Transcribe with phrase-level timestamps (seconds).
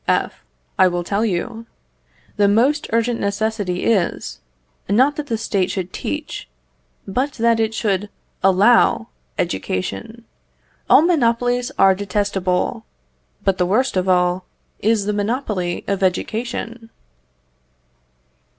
[0.07, 0.43] F.
[0.79, 1.67] I will tell you.
[2.35, 4.39] The most urgent necessity is,
[4.89, 6.49] not that the State should teach,
[7.07, 8.09] but that it should
[8.41, 10.25] allow education.
[10.89, 12.83] All monopolies are detestable,
[13.43, 14.45] but the worst of all
[14.79, 16.89] is the monopoly of education.